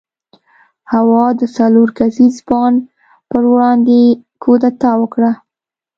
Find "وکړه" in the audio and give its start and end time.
5.01-5.31